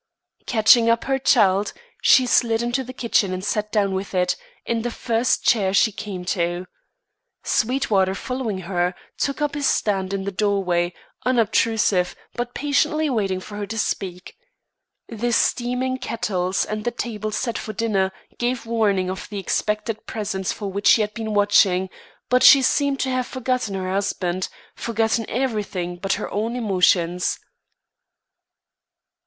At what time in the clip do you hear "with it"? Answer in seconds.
3.93-4.35